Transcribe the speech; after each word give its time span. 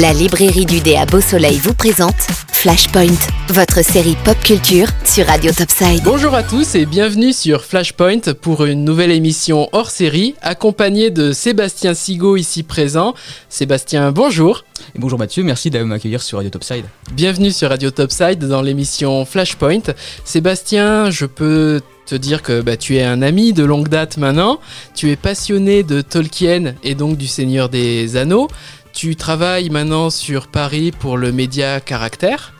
La 0.00 0.14
librairie 0.14 0.64
du 0.64 0.80
dé 0.80 0.96
à 0.96 1.04
Beau 1.04 1.20
Soleil 1.20 1.58
vous 1.58 1.74
présente 1.74 2.16
Flashpoint, 2.52 3.18
votre 3.48 3.84
série 3.84 4.16
pop 4.24 4.38
culture 4.42 4.86
sur 5.04 5.26
Radio 5.26 5.52
Topside. 5.52 6.00
Bonjour 6.04 6.34
à 6.34 6.42
tous 6.42 6.74
et 6.74 6.86
bienvenue 6.86 7.34
sur 7.34 7.64
Flashpoint 7.64 8.32
pour 8.40 8.64
une 8.64 8.82
nouvelle 8.82 9.10
émission 9.10 9.68
hors 9.72 9.90
série, 9.90 10.36
accompagnée 10.40 11.10
de 11.10 11.32
Sébastien 11.32 11.92
Sigaud 11.92 12.38
ici 12.38 12.62
présent. 12.62 13.14
Sébastien, 13.50 14.10
bonjour. 14.10 14.64
Et 14.94 14.98
bonjour 14.98 15.18
Mathieu, 15.18 15.42
merci 15.42 15.68
de 15.68 15.82
m'accueillir 15.82 16.22
sur 16.22 16.38
Radio 16.38 16.50
Topside. 16.50 16.86
Bienvenue 17.12 17.50
sur 17.50 17.68
Radio 17.68 17.90
Topside 17.90 18.38
dans 18.38 18.62
l'émission 18.62 19.26
Flashpoint. 19.26 19.82
Sébastien, 20.24 21.10
je 21.10 21.26
peux 21.26 21.82
te 22.06 22.14
dire 22.14 22.42
que 22.42 22.60
bah, 22.60 22.76
tu 22.76 22.96
es 22.96 23.04
un 23.04 23.22
ami 23.22 23.52
de 23.52 23.62
longue 23.62 23.88
date 23.88 24.16
maintenant, 24.16 24.58
tu 24.94 25.10
es 25.10 25.16
passionné 25.16 25.84
de 25.84 26.00
Tolkien 26.00 26.74
et 26.82 26.96
donc 26.96 27.16
du 27.16 27.28
Seigneur 27.28 27.68
des 27.68 28.16
Anneaux. 28.16 28.48
Tu 28.92 29.16
travailles 29.16 29.70
maintenant 29.70 30.10
sur 30.10 30.48
Paris 30.48 30.90
pour 30.90 31.16
le 31.16 31.32
média 31.32 31.80
Caractère. 31.80 32.54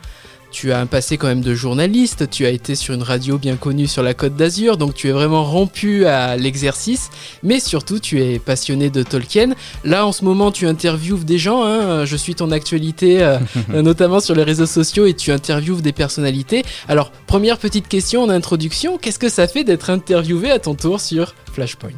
Tu 0.52 0.72
as 0.72 0.80
un 0.80 0.86
passé 0.86 1.16
quand 1.16 1.28
même 1.28 1.42
de 1.42 1.55
journaliste, 1.55 2.28
tu 2.28 2.45
as 2.45 2.50
été 2.50 2.74
sur 2.74 2.92
une 2.95 3.05
radio 3.05 3.38
bien 3.38 3.55
connue 3.55 3.86
sur 3.86 4.02
la 4.02 4.14
Côte 4.14 4.34
d'Azur, 4.34 4.77
donc 4.78 4.95
tu 4.95 5.08
es 5.08 5.12
vraiment 5.12 5.45
rompu 5.45 6.06
à 6.06 6.36
l'exercice, 6.36 7.10
mais 7.45 7.60
surtout 7.60 8.00
tu 8.00 8.20
es 8.20 8.41
passionné 8.41 8.91
de 8.91 9.05
Tolkien. 9.05 9.55
Là 9.84 10.05
en 10.05 10.10
ce 10.10 10.24
moment 10.24 10.50
tu 10.50 10.66
interviewes 10.66 11.24
des 11.24 11.38
gens, 11.38 11.64
hein. 11.64 12.05
je 12.05 12.16
suis 12.16 12.34
ton 12.34 12.50
actualité 12.50 13.22
euh, 13.22 13.38
notamment 13.69 14.19
sur 14.19 14.34
les 14.34 14.42
réseaux 14.42 14.66
sociaux 14.66 15.06
et 15.06 15.14
tu 15.14 15.30
interviewes 15.30 15.83
des 15.83 15.92
personnalités. 15.92 16.64
Alors 16.88 17.12
première 17.28 17.58
petite 17.58 17.86
question 17.86 18.22
en 18.24 18.28
introduction, 18.28 18.98
qu'est-ce 18.98 19.20
que 19.20 19.28
ça 19.28 19.47
fait 19.47 19.62
d'être 19.62 19.88
interviewé 19.88 20.50
à 20.50 20.58
ton 20.58 20.74
tour 20.74 21.00
sur 21.00 21.34
Flashpoint. 21.52 21.90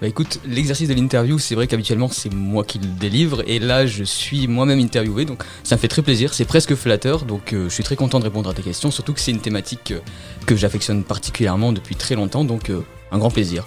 Bah 0.00 0.06
écoute, 0.06 0.40
l'exercice 0.46 0.88
de 0.88 0.94
l'interview, 0.94 1.38
c'est 1.38 1.54
vrai 1.54 1.66
qu'habituellement 1.66 2.08
c'est 2.08 2.32
moi 2.32 2.64
qui 2.64 2.78
le 2.78 2.86
délivre. 2.86 3.42
Et 3.46 3.58
là 3.58 3.86
je 3.86 4.04
suis 4.04 4.46
moi-même 4.46 4.80
interviewé 4.80 5.24
donc 5.24 5.42
ça 5.64 5.76
me 5.76 5.80
fait 5.80 5.88
très 5.88 6.02
plaisir, 6.02 6.34
c'est 6.34 6.44
presque 6.44 6.74
flatteur 6.74 7.24
donc 7.24 7.52
euh, 7.52 7.68
je 7.68 7.74
suis 7.74 7.84
très 7.84 7.96
content 7.96 8.18
de 8.18 8.24
répondre 8.24 8.50
à 8.50 8.54
tes 8.54 8.62
questions, 8.62 8.90
surtout 8.90 9.12
que 9.12 9.20
c'est 9.20 9.32
une 9.32 9.40
thématique 9.40 9.92
euh, 9.92 10.00
que 10.46 10.56
j'affectionne 10.56 11.04
particulièrement 11.04 11.72
depuis 11.72 11.96
très 11.96 12.14
longtemps 12.14 12.44
donc 12.44 12.70
euh, 12.70 12.84
un 13.10 13.18
grand 13.18 13.30
plaisir. 13.30 13.64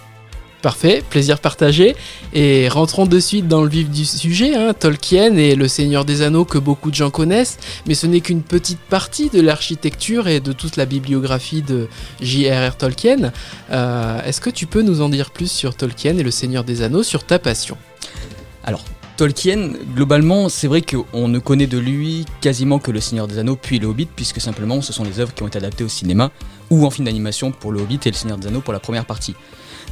Parfait, 0.62 1.04
plaisir 1.09 1.40
partagé. 1.40 1.95
Et 2.34 2.70
rentrons 2.70 3.06
de 3.06 3.20
suite 3.20 3.48
dans 3.48 3.64
le 3.64 3.70
vif 3.70 3.90
du 3.90 4.06
sujet. 4.06 4.56
Hein. 4.56 4.73
Tolkien 4.73 5.36
et 5.36 5.56
le 5.56 5.68
Seigneur 5.68 6.06
des 6.06 6.22
Anneaux 6.22 6.45
que 6.45 6.59
beaucoup 6.59 6.92
de 6.92 6.95
gens 6.95 7.09
connaissent, 7.09 7.58
mais 7.88 7.95
ce 7.95 8.06
n'est 8.06 8.22
qu'une 8.22 8.44
petite 8.44 8.80
partie 8.80 9.30
de 9.30 9.42
l'architecture 9.42 10.28
et 10.28 10.40
de 10.40 10.52
toute 10.52 10.78
la 10.78 10.86
bibliographie 10.86 11.62
de 11.64 11.88
J.R.R. 12.22 12.78
Tolkien. 12.78 13.31
Euh, 13.72 14.23
est-ce 14.23 14.40
que 14.40 14.50
tu 14.50 14.68
peux 14.68 14.84
nous 14.84 15.02
en 15.02 15.09
dire 15.09 15.31
plus 15.31 15.52
sur 15.52 15.76
Tolkien 15.76 16.18
et 16.18 16.23
le 16.23 16.31
Seigneur 16.31 16.64
des 16.64 16.84
Anneaux, 16.84 17.03
sur 17.03 17.23
ta 17.23 17.40
passion? 17.40 17.78
Alors, 18.64 18.84
Tolkien, 19.18 19.73
globalement, 19.96 20.50
c'est 20.50 20.68
vrai 20.68 20.81
qu'on 20.81 21.28
ne 21.28 21.40
connaît 21.40 21.68
de 21.68 21.78
lui 21.78 22.25
quasiment 22.40 22.80
que 22.80 22.92
Le 22.92 23.00
Seigneur 23.00 23.28
des 23.28 23.38
Anneaux 23.38 23.56
puis 23.56 23.80
Le 23.80 23.88
Hobbit, 23.88 24.08
puisque 24.08 24.42
simplement 24.42 24.81
ce 24.81 24.94
sont 24.94 25.03
les 25.03 25.20
œuvres 25.20 25.34
qui 25.34 25.44
ont 25.44 25.48
été 25.48 25.58
adaptées 25.58 25.84
au 25.84 25.90
cinéma 25.90 26.31
ou 26.70 26.86
en 26.86 26.90
film 26.90 27.06
d'animation 27.06 27.52
pour 27.52 27.72
Le 27.72 27.81
Hobbit 27.81 28.00
et 28.06 28.09
Le 28.09 28.16
Seigneur 28.16 28.38
des 28.38 28.48
Anneaux 28.48 28.62
pour 28.62 28.73
la 28.73 28.80
première 28.80 29.06
partie. 29.06 29.36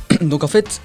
Donc 0.22 0.44
en 0.44 0.48
fait, 0.48 0.82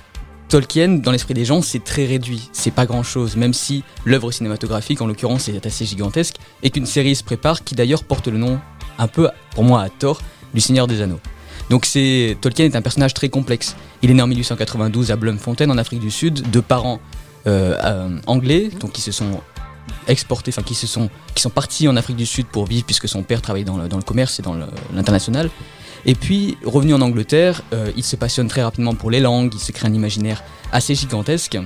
Tolkien, 0.49 0.89
dans 0.89 1.11
l'esprit 1.11 1.35
des 1.35 1.45
gens, 1.45 1.63
c'est 1.63 1.83
très 1.83 2.07
réduit, 2.07 2.49
c'est 2.53 2.71
pas 2.71 2.87
grand 2.87 3.03
chose, 3.03 3.37
même 3.37 3.55
si 3.55 3.83
l'œuvre 4.05 4.31
cinématographique, 4.31 5.01
en 5.01 5.07
l'occurrence, 5.07 5.49
est 5.49 5.67
assez 5.67 5.85
gigantesque, 5.85 6.37
et 6.63 6.71
qu'une 6.71 6.87
série 6.87 7.15
se 7.15 7.25
prépare 7.25 7.65
qui 7.65 7.75
d'ailleurs 7.75 8.05
porte 8.05 8.29
le 8.29 8.39
nom, 8.39 8.61
un 8.99 9.09
peu 9.09 9.29
pour 9.53 9.65
moi 9.65 9.83
à 9.83 9.89
tort, 9.89 10.21
du 10.53 10.61
Seigneur 10.61 10.87
des 10.87 11.03
Anneaux. 11.03 11.21
Donc 11.71 11.87
c'est 11.87 12.37
Tolkien 12.41 12.67
est 12.67 12.77
un 12.77 12.83
personnage 12.83 13.15
très 13.15 13.29
complexe. 13.29 13.75
Il 14.03 14.11
est 14.11 14.15
né 14.15 14.23
en 14.23 14.27
1892 14.27 15.11
à 15.11 15.17
Bloemfontein 15.17 15.71
en 15.71 15.79
Afrique 15.79 16.01
du 16.01 16.11
Sud, 16.11 16.51
de 16.51 16.61
parents 16.61 17.01
euh, 17.47 17.77
euh, 17.83 18.19
anglais, 18.27 18.71
donc 18.81 18.93
qui 18.93 19.01
se 19.01 19.13
sont 19.13 19.41
exportés, 20.09 20.51
enfin 20.51 20.63
qui 20.63 20.75
se 20.75 20.87
sont 20.87 21.09
qui 21.35 21.43
sont 21.43 21.51
partis 21.51 21.89
en 21.89 21.97
Afrique 21.97 22.17
du 22.17 22.27
Sud 22.27 22.47
pour 22.47 22.67
vivre 22.67 22.85
puisque 22.85 23.09
son 23.09 23.23
père 23.23 23.43
travaillait 23.43 23.65
dans 23.65 23.79
le, 23.79 23.89
dans 23.89 23.97
le 23.97 24.03
commerce 24.03 24.39
et 24.39 24.43
dans 24.43 24.55
l'international. 24.95 25.51
Et 26.07 26.15
puis, 26.15 26.59
revenu 26.65 26.95
en 26.95 27.01
Angleterre, 27.01 27.63
euh, 27.73 27.91
il 27.97 28.05
se 28.05 28.17
passionne 28.17 28.49
très 28.49 28.63
rapidement 28.63 28.95
pour 28.95 29.11
les 29.11 29.21
langues, 29.21 29.53
il 29.55 29.61
se 29.61 29.73
crée 29.73 29.89
un 29.89 29.95
imaginaire 29.95 30.43
assez 30.73 30.95
gigantesque. 30.95 31.59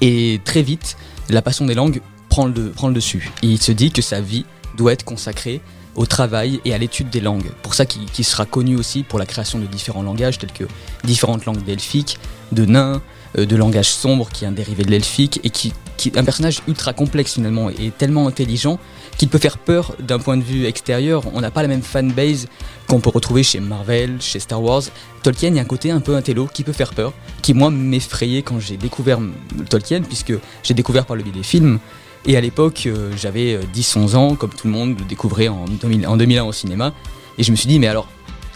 Et 0.00 0.40
très 0.44 0.62
vite, 0.62 0.96
la 1.28 1.42
passion 1.42 1.66
des 1.66 1.74
langues 1.74 2.00
prend 2.28 2.46
le, 2.46 2.70
prend 2.70 2.88
le 2.88 2.94
dessus. 2.94 3.30
Et 3.42 3.46
il 3.46 3.62
se 3.62 3.72
dit 3.72 3.92
que 3.92 4.02
sa 4.02 4.20
vie 4.20 4.44
doit 4.76 4.92
être 4.92 5.04
consacrée 5.04 5.60
au 5.96 6.06
travail 6.06 6.60
et 6.64 6.74
à 6.74 6.78
l'étude 6.78 7.10
des 7.10 7.20
langues. 7.20 7.50
Pour 7.62 7.74
ça 7.74 7.86
qu'il 7.86 8.24
sera 8.24 8.44
connu 8.44 8.76
aussi 8.76 9.02
pour 9.02 9.18
la 9.18 9.26
création 9.26 9.58
de 9.58 9.66
différents 9.66 10.02
langages, 10.02 10.38
tels 10.38 10.52
que 10.52 10.64
différentes 11.04 11.44
langues 11.46 11.64
delphiques, 11.64 12.18
de 12.52 12.64
nains, 12.64 13.02
euh, 13.38 13.46
de 13.46 13.56
langage 13.56 13.88
sombre 13.88 14.28
qui 14.30 14.44
est 14.44 14.48
un 14.48 14.52
dérivé 14.52 14.84
de 14.84 14.90
l'elfique 14.90 15.40
et 15.42 15.50
qui, 15.50 15.72
qui 15.96 16.08
est 16.08 16.18
un 16.18 16.24
personnage 16.24 16.60
ultra 16.68 16.92
complexe 16.92 17.34
finalement 17.34 17.70
et 17.70 17.90
tellement 17.90 18.28
intelligent 18.28 18.78
qu'il 19.18 19.28
peut 19.28 19.38
faire 19.38 19.58
peur 19.58 19.94
d'un 19.98 20.18
point 20.18 20.36
de 20.36 20.42
vue 20.42 20.66
extérieur. 20.66 21.22
On 21.34 21.40
n'a 21.40 21.50
pas 21.50 21.62
la 21.62 21.68
même 21.68 21.82
fanbase 21.82 22.46
qu'on 22.86 23.00
peut 23.00 23.10
retrouver 23.10 23.42
chez 23.42 23.60
Marvel, 23.60 24.20
chez 24.20 24.38
Star 24.38 24.62
Wars. 24.62 24.82
Tolkien, 25.22 25.48
il 25.48 25.56
y 25.56 25.58
a 25.58 25.62
un 25.62 25.66
côté 25.66 25.90
un 25.90 26.00
peu 26.00 26.14
intello 26.14 26.48
qui 26.52 26.62
peut 26.62 26.72
faire 26.72 26.92
peur, 26.92 27.12
qui 27.42 27.54
moi 27.54 27.70
m'effrayait 27.70 28.42
quand 28.42 28.60
j'ai 28.60 28.76
découvert 28.76 29.18
Tolkien, 29.70 30.02
puisque 30.02 30.34
j'ai 30.62 30.74
découvert 30.74 31.06
par 31.06 31.16
le 31.16 31.22
biais 31.22 31.32
des 31.32 31.42
films. 31.42 31.78
Et 32.28 32.36
à 32.36 32.40
l'époque, 32.40 32.84
euh, 32.86 33.12
j'avais 33.16 33.58
10-11 33.72 34.14
euh, 34.14 34.16
ans, 34.16 34.34
comme 34.34 34.50
tout 34.50 34.66
le 34.66 34.72
monde 34.72 34.98
le 34.98 35.04
découvrait 35.04 35.46
en, 35.46 35.64
2000, 35.64 36.06
en 36.08 36.16
2001 36.16 36.44
au 36.44 36.52
cinéma. 36.52 36.92
Et 37.38 37.44
je 37.44 37.52
me 37.52 37.56
suis 37.56 37.68
dit, 37.68 37.78
mais 37.78 37.86
alors, 37.86 38.08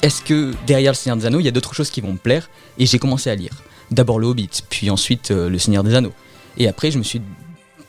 est-ce 0.03 0.23
que 0.23 0.53
derrière 0.67 0.93
le 0.93 0.97
Seigneur 0.97 1.17
des 1.17 1.27
Anneaux, 1.27 1.39
il 1.39 1.45
y 1.45 1.49
a 1.49 1.53
d'autres 1.53 1.75
choses 1.75 1.91
qui 1.91 2.01
vont 2.01 2.13
me 2.13 2.19
plaire? 2.19 2.51
Et 2.79 2.87
j'ai 2.87 2.99
commencé 2.99 3.31
à 3.31 3.35
lire. 3.37 3.53
D'abord 3.93 4.19
le 4.19 4.27
Hobbit, 4.27 4.51
puis 4.69 4.91
ensuite 4.91 5.31
euh, 5.31 5.49
le 5.49 5.59
Seigneur 5.59 5.85
des 5.85 5.95
Anneaux. 5.95 6.13
Et 6.59 6.67
après, 6.67 6.91
je 6.91 6.99
me 6.99 7.05
suis 7.05 7.23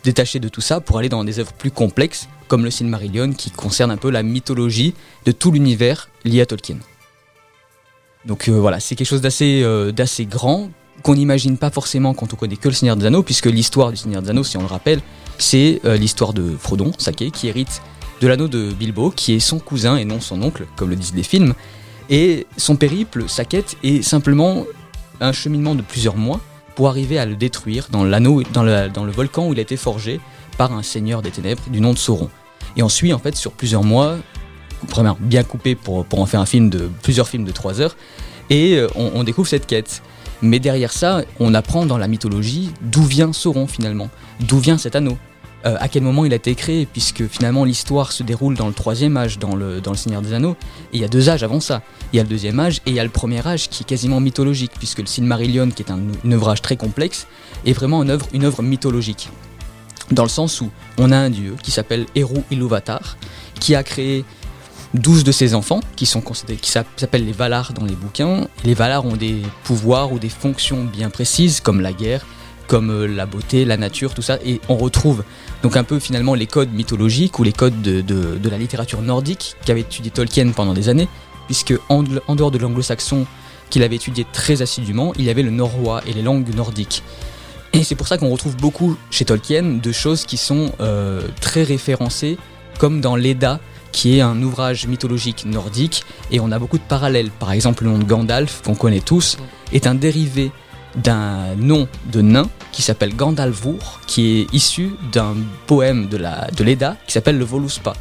détaché 0.03 0.40
de 0.40 0.50
tout 0.50 0.62
ça 0.62 0.81
pour 0.81 1.00
aller 1.00 1.09
dans 1.09 1.24
des 1.24 1.40
œuvres 1.40 1.53
plus 1.53 1.72
complexes, 1.72 2.28
comme 2.48 2.63
le 2.63 2.69
Silmarillion, 2.69 3.34
qui 3.34 3.50
concerne 3.50 3.90
un 3.90 3.98
peu 3.98 4.12
la 4.12 4.22
mythologie 4.22 4.94
de 5.25 5.31
tout 5.31 5.52
l'univers 5.52 6.09
lié 6.25 6.42
à 6.42 6.46
Tolkien. 6.46 6.78
Donc 8.25 8.50
voilà, 8.50 8.80
c'est 8.80 8.96
quelque 8.96 9.08
chose 9.08 9.22
d'assez 9.22 9.63
d'assez 9.94 10.25
grand, 10.25 10.69
qu'on 11.02 11.16
n'imagine 11.16 11.58
pas 11.58 11.72
forcément 11.72 12.13
quand 12.13 12.34
on 12.34 12.36
connaît 12.36 12.56
que 12.56 12.68
le 12.68 12.74
Seigneur 12.74 12.96
des 12.96 13.06
Anneaux, 13.06 13.24
puisque 13.24 13.48
l'histoire 13.48 13.92
du 13.92 13.98
Seigneur 13.98 14.22
des 14.22 14.30
Anneaux, 14.30 14.44
si 14.44 14.58
on 14.58 14.62
le 14.62 14.68
rappelle, 14.68 15.02
c'est 15.38 15.81
l'histoire 15.84 16.34
de 16.34 16.56
Frodon, 16.59 16.92
Sake, 16.97 17.31
qui 17.31 17.47
hérite 17.47 17.81
de 18.22 18.28
l'anneau 18.28 18.47
de 18.47 18.72
Bilbo, 18.72 19.12
qui 19.12 19.34
est 19.34 19.40
son 19.40 19.59
cousin 19.59 19.97
et 19.97 20.06
non 20.06 20.22
son 20.22 20.42
oncle, 20.42 20.66
comme 20.75 20.90
le 20.90 20.96
disent 20.96 21.16
les 21.16 21.24
films. 21.24 21.53
Et 22.09 22.46
son 22.58 22.75
périple, 22.75 23.28
sa 23.28 23.46
quête, 23.46 23.78
est 23.84 24.02
simplement 24.03 24.66
un 25.19 25.31
cheminement 25.31 25.75
de 25.75 25.81
plusieurs 25.81 26.16
mois 26.16 26.40
pour 26.75 26.88
arriver 26.88 27.18
à 27.18 27.25
le 27.25 27.36
détruire 27.36 27.88
dans 27.92 28.03
l'anneau, 28.03 28.44
dans 28.53 28.64
le, 28.64 29.12
volcan 29.12 29.47
où 29.47 29.53
il 29.53 29.59
a 29.59 29.62
été 29.62 29.75
forgé 29.75 30.19
par 30.58 30.72
un 30.74 30.84
seigneur 30.84 31.22
des 31.22 31.31
ténèbres 31.31 31.63
du 31.69 31.81
nom 31.81 31.94
de 31.94 31.98
Sauron. 31.98 32.30
Et 32.78 32.84
on 32.84 32.90
suit 32.90 33.12
en 33.12 33.19
fait 33.19 33.36
sur 33.36 33.52
plusieurs 33.52 33.84
mois, 33.84 34.18
vraiment 34.88 35.18
bien 35.19 35.44
coupé 35.44 35.75
pour, 35.75 36.06
en 36.12 36.25
faire 36.25 36.40
un 36.40 36.46
film 36.46 36.69
de 36.69 36.90
plusieurs 37.02 37.28
films 37.28 37.46
de 37.46 37.52
3 37.52 37.81
heures, 37.81 37.96
et 38.50 38.75
euh, 38.75 38.88
on 38.96 39.24
découvre 39.24 39.48
cette 39.48 39.66
quête. 39.66 40.02
Mais 40.41 40.59
derrière 40.59 40.91
ça, 40.91 41.24
on 41.40 41.53
apprend 41.53 41.85
dans 41.85 41.97
la 41.97 42.07
mythologie 42.07 42.72
d'où 42.81 43.03
vient 43.03 43.34
Sauron 43.34 43.68
finalement, 43.68 44.09
d'où 44.40 44.57
vient 44.57 44.78
cet 44.78 44.96
anneau, 44.96 45.18
euh, 45.66 45.78
à 45.79 45.88
quel 45.88 46.02
moment 46.02 46.25
il 46.25 46.34
a 46.34 46.38
été 46.38 46.56
créé, 46.56 46.88
puisque 46.88 47.28
finalement 47.28 47.66
l'histoire 47.66 48.12
se 48.12 48.24
déroule 48.24 48.56
dans 48.56 48.68
le 48.68 48.74
troisième 48.74 49.16
âge, 49.18 49.38
dans 49.38 49.56
le, 49.56 49.81
Seigneur 49.96 50.22
des 50.22 50.34
Anneaux, 50.34 50.56
et 50.91 50.97
il 50.97 51.01
y 51.01 51.03
a 51.03 51.07
deux 51.07 51.30
âges 51.30 51.44
avant 51.44 51.59
ça. 51.59 51.84
Il 52.12 52.18
y 52.18 52.19
a 52.19 52.24
le 52.24 52.30
deuxième 52.30 52.59
âge 52.59 52.78
et 52.85 52.90
il 52.90 52.96
y 52.96 53.00
a 53.00 53.03
le 53.03 53.09
premier 53.09 53.46
âge 53.46 53.69
qui 53.69 53.84
est 53.84 53.85
quasiment 53.85 54.19
mythologique, 54.19 54.72
puisque 54.78 55.00
le 55.00 55.06
Silmarillion, 55.06 55.69
qui 55.69 55.84
est 55.84 55.91
un, 55.91 56.31
ouvrage 56.31 56.62
très 56.62 56.78
complexe, 56.78 57.28
est 57.66 57.74
vraiment 57.74 58.01
une 58.01 58.09
œuvre, 58.09 58.28
une 58.34 58.46
œuvre 58.46 58.63
mythologique. 58.63 59.30
Dans 60.09 60.24
le 60.24 60.30
sens 60.30 60.62
où 60.62 60.72
on 60.97 61.12
a 61.12 61.18
un 61.18 61.30
dieu 61.30 61.56
qui 61.62 61.72
s'appelle 61.72 62.06
Eru 62.16 62.41
Iluvatar, 62.50 63.18
qui 63.59 63.75
a 63.75 63.84
créé 63.84 64.25
12 64.94 65.24
de 65.24 65.31
ses 65.31 65.56
enfants, 65.56 65.79
qui 65.96 66.06
sont 66.06 66.22
considérés, 66.22 66.59
qui 66.59 66.69
s'appellent 66.69 67.25
les 67.25 67.31
Valar 67.31 67.74
dans 67.74 67.85
les 67.85 67.96
bouquins. 67.96 68.47
les 68.63 68.74
Valar 68.74 69.06
ont 69.06 69.16
des 69.16 69.41
pouvoirs 69.63 70.12
ou 70.12 70.19
des 70.19 70.29
fonctions 70.29 70.84
bien 70.84 71.09
précises, 71.09 71.62
comme 71.62 71.81
la 71.81 71.94
guerre, 71.94 72.25
comme 72.68 72.90
euh, 72.90 73.06
la 73.06 73.25
beauté, 73.25 73.66
la 73.66 73.78
nature, 73.78 74.13
tout 74.13 74.22
ça, 74.22 74.38
et 74.46 74.62
on 74.69 74.78
retrouve 74.78 75.24
donc 75.63 75.78
un 75.78 75.84
peu 75.84 76.00
finalement 76.00 76.34
les 76.35 76.47
codes 76.47 76.74
mythologiques 76.74 77.39
ou 77.39 77.44
les 77.44 77.51
codes 77.51 77.81
de, 77.81 78.50
la 78.50 78.57
littérature 78.57 79.01
nordique 79.01 79.56
qu'avait 79.65 79.81
étudié 79.81 80.12
Tolkien 80.12 80.50
pendant 80.51 80.74
des 80.74 80.89
années, 80.89 81.07
puisque 81.48 81.74
en, 81.89 82.04
dehors 82.04 82.51
de 82.51 82.57
l'anglo-saxon 82.57 83.25
qu'il 83.69 83.83
avait 83.83 83.95
étudié 83.95 84.25
très 84.31 84.62
assidûment, 84.62 85.13
il 85.18 85.25
y 85.25 85.30
avait 85.30 85.44
le 85.44 85.51
norrois 85.51 86.01
et 86.06 86.13
les 86.13 86.21
langues 86.21 86.54
nordiques. 86.56 87.04
Et 87.74 87.83
c'est 87.83 87.95
pour 87.95 88.07
ça 88.07 88.18
qu'on 88.18 88.30
retrouve 88.30 88.57
beaucoup 88.57 88.98
chez 89.12 89.24
Tolkien 89.24 89.80
de 89.81 89.92
choses 89.94 90.25
qui 90.25 90.36
sont 90.36 90.71
euh, 90.81 91.21
très 91.39 91.63
référencées, 91.63 92.38
comme 92.80 93.00
dans 93.00 93.15
l'Edda, 93.15 93.60
qui 93.91 94.17
est 94.17 94.21
un 94.21 94.41
ouvrage 94.41 94.88
mythologique 94.88 95.45
nordique, 95.45 96.03
et 96.31 96.39
on 96.39 96.51
a 96.51 96.59
beaucoup 96.59 96.77
de 96.77 96.83
parallèles. 96.83 97.29
Par 97.31 97.51
exemple, 97.51 97.83
le 97.83 97.91
nom 97.91 97.97
de 97.97 98.03
Gandalf, 98.03 98.61
qu'on 98.63 98.75
connaît 98.75 98.99
tous, 98.99 99.38
est 99.73 99.88
un 99.88 99.95
dérivé 99.95 100.51
d'un 100.95 101.55
nom 101.55 101.88
de 102.11 102.21
nain 102.21 102.49
qui 102.71 102.81
s'appelle 102.81 103.15
Gandalvur, 103.15 104.01
qui 104.07 104.41
est 104.41 104.53
issu 104.53 104.91
d'un 105.11 105.35
poème 105.67 106.07
de 106.07 106.17
la 106.17 106.47
de 106.55 106.63
l'Eda 106.63 106.97
qui 107.07 107.13
s'appelle 107.13 107.38
le 107.38 107.45
Voluspa. 107.45 107.93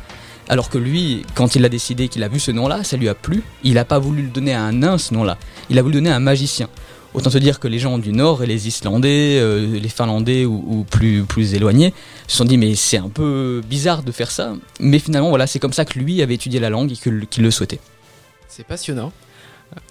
Alors 0.49 0.69
que 0.69 0.79
lui, 0.79 1.25
quand 1.37 1.55
il 1.55 1.65
a 1.65 1.69
décidé 1.69 2.09
qu'il 2.09 2.25
a 2.25 2.29
vu 2.29 2.41
ce 2.41 2.51
nom-là, 2.51 2.83
ça 2.83 2.97
lui 2.97 3.09
a 3.09 3.15
plu. 3.15 3.45
Il 3.63 3.75
n'a 3.75 3.85
pas 3.85 4.01
voulu 4.01 4.23
le 4.23 4.29
donner 4.29 4.53
à 4.53 4.63
un 4.63 4.73
nain 4.73 4.99
ce 4.99 5.15
nom-là. 5.15 5.39
Il 5.69 5.79
a 5.79 5.83
voulu 5.83 5.95
le 5.95 6.01
donner 6.01 6.11
à 6.11 6.17
un 6.17 6.21
magicien. 6.21 6.69
Autant 7.13 7.31
te 7.31 7.39
dire 7.39 7.59
que 7.59 7.67
les 7.67 7.81
gens 7.81 7.99
du 7.99 8.13
Nord 8.13 8.45
et 8.45 8.47
les 8.47 8.69
Islandais, 8.69 9.39
euh, 9.41 9.79
les 9.81 9.89
Finlandais 9.89 10.45
ou, 10.45 10.87
plus, 10.89 11.25
plus 11.25 11.55
éloignés 11.55 11.93
se 12.29 12.37
sont 12.37 12.45
dit 12.45 12.57
mais 12.57 12.77
c'est 12.77 12.99
un 12.99 13.09
peu 13.09 13.63
bizarre 13.69 14.03
de 14.05 14.13
faire 14.13 14.31
ça. 14.31 14.55
Mais 14.79 15.01
finalement 15.01 15.31
voilà, 15.31 15.47
c'est 15.49 15.59
comme 15.59 15.73
ça 15.73 15.85
que 15.85 15.99
lui 15.99 16.23
avait 16.23 16.35
étudié 16.35 16.61
la 16.61 16.71
langue 16.71 16.93
et 16.93 16.97
qu'il 16.97 17.43
le 17.43 17.51
souhaitait. 17.51 17.81
C'est 18.49 18.65
passionnant. 18.65 19.13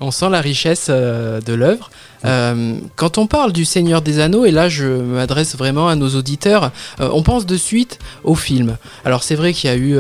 On 0.02 0.12
sent 0.12 0.30
la 0.30 0.42
richesse 0.42 0.88
euh, 0.90 1.42
de 1.42 1.54
l'œuvre. 1.54 1.90
Euh, 2.26 2.78
quand 2.96 3.18
on 3.18 3.28
parle 3.28 3.54
du 3.54 3.64
Seigneur 3.64 4.02
des 4.02 4.20
Anneaux, 4.20 4.46
et 4.46 4.52
là 4.52 4.68
je 4.68 4.86
m'adresse 4.86 5.56
vraiment 5.56 5.88
à 5.88 5.96
nos 5.96 6.10
auditeurs, 6.10 6.72
euh, 7.00 7.10
on 7.14 7.24
pense 7.24 7.46
de 7.46 7.56
suite 7.56 8.00
au 8.24 8.36
film. 8.36 8.78
Alors 9.06 9.24
c'est 9.24 9.36
vrai 9.36 9.54
qu'il 9.54 9.70
y 9.70 9.74
a 9.74 9.78
eu 9.78 9.98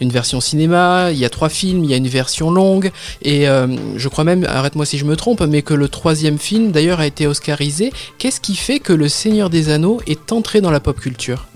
une 0.00 0.10
version 0.10 0.40
cinéma, 0.40 1.10
il 1.10 1.18
y 1.18 1.24
a 1.24 1.30
trois 1.30 1.48
films, 1.48 1.84
il 1.84 1.90
y 1.90 1.94
a 1.94 1.96
une 1.96 2.08
version 2.08 2.50
longue, 2.50 2.92
et 3.22 3.46
je 3.96 4.08
crois 4.08 4.24
même, 4.24 4.44
arrête-moi 4.48 4.86
si 4.86 4.98
je 4.98 5.04
me 5.04 5.16
trompe, 5.16 5.40
mais 5.42 5.62
que 5.62 5.74
le 5.74 5.88
troisième 5.88 6.38
film 6.38 6.70
d'ailleurs 6.70 7.00
a 7.00 7.06
été 7.06 7.26
oscarisé. 7.26 7.92
Qu'est-ce 8.18 8.40
qui 8.40 8.54
fait 8.54 8.78
que 8.78 8.92
le 8.92 9.08
Seigneur 9.08 9.50
des 9.50 9.70
Anneaux 9.70 10.00
est 10.06 10.32
entré 10.32 10.60
dans 10.60 10.70
la 10.70 10.80
pop 10.80 10.98
culture? 11.00 11.46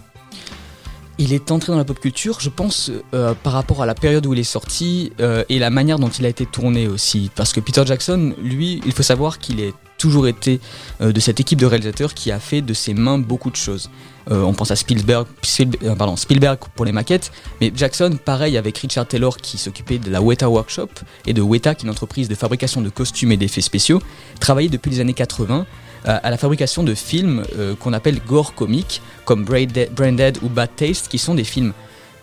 Il 1.18 1.32
est 1.32 1.50
entré 1.50 1.72
dans 1.72 1.78
la 1.78 1.84
pop 1.84 1.98
culture, 1.98 2.40
je 2.40 2.50
pense, 2.50 2.90
euh, 3.14 3.34
par 3.42 3.54
rapport 3.54 3.82
à 3.82 3.86
la 3.86 3.94
période 3.94 4.26
où 4.26 4.34
il 4.34 4.40
est 4.40 4.44
sorti 4.44 5.12
euh, 5.20 5.44
et 5.48 5.58
la 5.58 5.70
manière 5.70 5.98
dont 5.98 6.08
il 6.08 6.26
a 6.26 6.28
été 6.28 6.44
tourné 6.44 6.88
aussi. 6.88 7.30
Parce 7.34 7.52
que 7.52 7.60
Peter 7.60 7.82
Jackson, 7.86 8.34
lui, 8.42 8.82
il 8.84 8.92
faut 8.92 9.02
savoir 9.02 9.38
qu'il 9.38 9.60
a 9.62 9.70
toujours 9.96 10.28
été 10.28 10.60
euh, 11.00 11.12
de 11.12 11.20
cette 11.20 11.40
équipe 11.40 11.58
de 11.58 11.66
réalisateurs 11.66 12.12
qui 12.12 12.30
a 12.30 12.38
fait 12.38 12.60
de 12.60 12.74
ses 12.74 12.92
mains 12.92 13.18
beaucoup 13.18 13.50
de 13.50 13.56
choses. 13.56 13.88
on 14.28 14.52
pense 14.52 14.70
à 14.72 14.76
Spielberg, 14.76 15.26
Spielberg 15.42 16.58
pour 16.74 16.84
les 16.84 16.92
maquettes, 16.92 17.32
mais 17.60 17.72
Jackson, 17.74 18.18
pareil 18.22 18.58
avec 18.58 18.76
Richard 18.78 19.06
Taylor 19.06 19.36
qui 19.38 19.56
s'occupait 19.56 19.98
de 19.98 20.10
la 20.10 20.20
Weta 20.20 20.50
Workshop 20.50 20.90
et 21.26 21.32
de 21.32 21.40
Weta, 21.40 21.74
qui 21.74 21.82
est 21.82 21.86
une 21.86 21.90
entreprise 21.90 22.28
de 22.28 22.34
fabrication 22.34 22.82
de 22.82 22.90
costumes 22.90 23.32
et 23.32 23.36
d'effets 23.36 23.60
spéciaux, 23.60 24.02
travaillait 24.40 24.68
depuis 24.68 24.90
les 24.90 25.00
années 25.00 25.14
80 25.14 25.64
à 26.06 26.30
la 26.30 26.36
fabrication 26.38 26.82
de 26.82 26.94
films 26.94 27.42
qu'on 27.80 27.92
appelle 27.92 28.20
gore 28.26 28.54
comiques 28.54 29.02
comme 29.24 29.44
Branded 29.44 30.38
ou 30.42 30.48
Bad 30.48 30.70
Taste, 30.76 31.08
qui 31.08 31.18
sont 31.18 31.34
des 31.34 31.44
films 31.44 31.72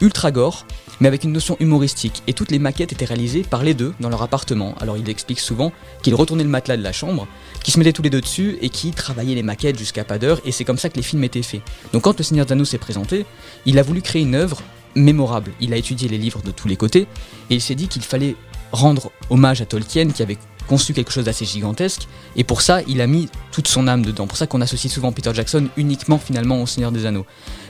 ultra 0.02 0.32
gore, 0.32 0.66
mais 1.00 1.08
avec 1.08 1.24
une 1.24 1.32
notion 1.32 1.56
humoristique. 1.60 2.24
Et 2.28 2.34
toutes 2.34 2.52
les 2.52 2.60
maquettes 2.60 2.92
étaient 2.92 3.06
réalisées 3.06 3.44
par 3.44 3.64
les 3.64 3.74
deux 3.74 3.94
dans 4.00 4.10
leur 4.10 4.22
appartement. 4.22 4.76
Alors 4.80 4.98
il 4.98 5.10
explique 5.10 5.40
souvent 5.40 5.72
qu'il 6.02 6.16
retournait 6.16 6.44
le 6.44 6.50
matelas 6.50 6.78
de 6.78 6.84
la 6.84 6.92
chambre, 6.92 7.28
qu'ils 7.64 7.74
se 7.74 7.80
mettaient 7.80 7.94
tous 7.94 8.02
les 8.02 8.10
deux 8.10 8.22
dessus 8.22 8.58
et 8.62 8.70
qu'ils 8.70 8.94
travaillaient 8.94 9.36
les 9.36 9.44
maquettes 9.44 9.78
jusqu'à 9.78 10.04
pas 10.04 10.18
d'heure, 10.18 10.42
et 10.46 10.52
c'est 10.52 10.66
comme 10.66 10.78
ça 10.78 10.90
que 10.90 10.98
les 10.98 11.04
films 11.04 11.24
étaient 11.24 11.42
faits. 11.42 11.62
Donc 11.94 12.04
quand 12.04 12.18
le 12.18 12.24
Seigneur 12.24 12.46
d'Anneau 12.46 12.66
s'est 12.66 12.78
présenté, 12.78 13.26
il 13.66 13.80
a 13.80 13.84
voulu 13.84 14.02
créer 14.02 14.24
une 14.24 14.36
œuvre 14.36 14.62
mémorable. 14.96 15.52
Il 15.60 15.74
a 15.74 15.78
étudié 15.78 16.08
les 16.08 16.18
livres 16.18 16.42
de 16.42 16.52
tous 16.52 16.68
les 16.68 16.78
côtés, 16.78 17.08
et 17.50 17.56
il 17.56 17.62
s'est 17.62 17.76
dit 17.76 17.88
qu'il 17.88 18.04
fallait 18.04 18.36
rendre 18.72 19.12
hommage 19.30 19.62
à 19.62 19.66
Tolkien 19.66 20.10
qui 20.10 20.22
avait 20.22 20.38
conçu 20.68 20.94
quelque 20.94 21.12
chose 21.12 21.26
d'assez 21.26 21.46
gigantesque. 21.46 22.08
Et 22.36 22.44
pour 22.44 22.62
ça, 22.62 22.82
il 22.88 23.02
a 23.02 23.08
mis 23.08 23.30
toute 23.52 23.68
son 23.68 23.88
âme 23.88 24.04
dedans. 24.04 24.28
Pour 24.28 24.38
ça 24.38 24.48
qu'on 24.48 24.62
associe 24.62 24.92
souvent 24.92 25.12
Peter 25.12 25.32
Jackson 25.34 25.68
uniquement 25.78 26.18
finalement 26.18 26.62
au 26.62 26.68
Seigneur 26.68 26.92
des 26.92 27.06
Anneaux. 27.06 27.26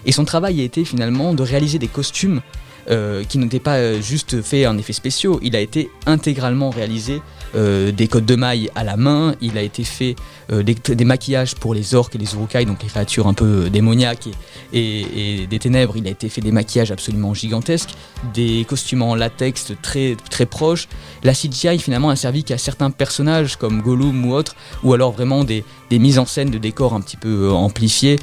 Et 0.06 0.12
son 0.12 0.26
travail 0.26 0.62
a 0.62 0.64
été 0.64 0.86
finalement 0.86 1.34
de 1.34 1.44
réaliser 1.44 1.80
des 1.80 1.88
costumes 1.88 2.42
euh, 2.90 3.24
qui 3.24 3.38
n'étaient 3.38 3.60
pas 3.60 3.76
euh, 3.76 4.02
juste 4.02 4.42
faits 4.42 4.68
en 4.68 4.78
effets 4.78 4.94
spéciaux. 4.94 5.40
Il 5.42 5.56
a 5.56 5.60
été 5.62 5.90
intégralement 6.06 6.70
réalisé 6.70 7.22
euh, 7.56 7.92
des 7.92 8.08
codes 8.08 8.26
de 8.26 8.36
mailles 8.36 8.70
à 8.76 8.84
la 8.84 8.98
main, 8.98 9.36
il 9.42 9.58
a 9.58 9.62
été 9.62 9.84
fait 9.84 10.16
des, 10.50 11.06
maquillages 11.06 11.56
pour 11.56 11.74
les 11.74 11.96
orques 11.96 12.16
et 12.16 12.18
les 12.18 12.34
urukai, 12.34 12.66
donc 12.66 12.84
les 12.84 12.90
créatures 12.90 13.28
un 13.28 13.34
peu 13.34 13.70
démoniaques 13.70 14.28
et, 14.74 15.48
des 15.50 15.60
ténèbres, 15.60 15.96
il 15.96 16.08
a 16.08 16.10
été 16.10 16.30
fait 16.30 16.42
des 16.42 16.52
maquillages 16.52 16.92
absolument 16.92 17.34
gigantesques, 17.34 17.92
des 18.34 18.66
costumes 18.68 19.02
en 19.02 19.16
latex 19.16 19.74
très, 19.82 20.18
très 20.30 20.46
proches. 20.46 20.88
La 21.24 21.34
CGI 21.34 21.80
finalement 21.80 22.10
a 22.10 22.16
servi 22.16 22.44
qu'à 22.44 22.58
certains 22.58 22.92
personnages 22.92 23.56
comme 23.56 23.82
Gollum 23.82 24.26
ou 24.26 24.34
autres, 24.34 24.56
ou 24.84 24.94
alors 24.94 25.12
vraiment 25.12 25.44
des, 25.44 25.64
des 25.90 26.00
mises 26.00 26.20
en 26.20 26.26
scène 26.26 26.50
de 26.50 26.58
décors 26.58 26.94
un 26.94 27.02
petit 27.02 27.18
peu 27.18 27.52
amplifiés 27.52 28.20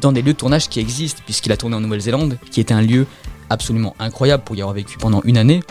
dans 0.00 0.12
des 0.12 0.22
lieux 0.22 0.32
de 0.32 0.38
tournage 0.38 0.68
qui 0.68 0.80
existent, 0.80 1.22
puisqu'il 1.24 1.52
a 1.52 1.56
tourné 1.56 1.76
en 1.76 1.80
Nouvelle-Zélande, 1.80 2.38
qui 2.50 2.60
est 2.60 2.72
un 2.72 2.80
lieu 2.80 3.06
absolument 3.50 3.94
incroyable 3.98 4.42
pour 4.44 4.56
y 4.56 4.60
avoir 4.60 4.74
vécu 4.74 4.98
pendant 4.98 5.20
une 5.24 5.38
année. 5.38 5.62